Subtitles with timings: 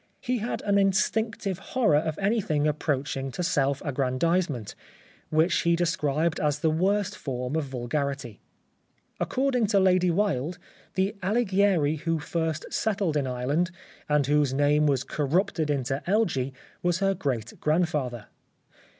[0.19, 4.73] He had an instinctive horror of anything approaching to self aggrandisement,
[5.29, 8.39] which he used to describe as the worst form of vulgarity.
[9.19, 10.57] According to Lady Wilde,
[10.95, 13.69] the Alighieri who first settled in Ireland
[14.09, 18.25] and whose name was corrupted into Elgee was her great grandfather.